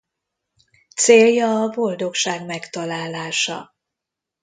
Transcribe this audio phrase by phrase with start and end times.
[0.95, 3.73] Célja a boldogság megtalálása.